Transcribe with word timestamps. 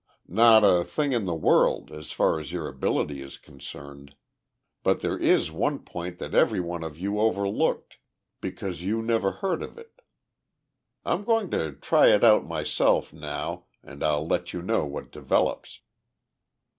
"Not 0.27 0.63
a 0.65 0.83
thing 0.83 1.13
in 1.13 1.25
the 1.25 1.35
world, 1.35 1.91
as 1.91 2.11
far 2.11 2.39
as 2.39 2.51
your 2.51 2.67
ability 2.67 3.21
is 3.21 3.37
concerned, 3.37 4.15
but 4.81 5.01
there 5.01 5.15
is 5.19 5.51
one 5.51 5.77
point 5.77 6.17
that 6.17 6.33
every 6.33 6.59
one 6.59 6.83
of 6.83 6.97
you 6.97 7.19
overlooked 7.19 7.97
because 8.39 8.81
you 8.81 9.03
never 9.03 9.29
heard 9.33 9.61
of 9.61 9.77
it. 9.77 9.99
I'm 11.05 11.23
going 11.23 11.51
to 11.51 11.73
try 11.73 12.07
it 12.07 12.23
out 12.23 12.47
myself 12.47 13.13
now 13.13 13.65
and 13.83 14.03
I'll 14.03 14.25
let 14.25 14.53
you 14.53 14.63
know 14.63 14.87
what 14.87 15.11
develops." 15.11 15.81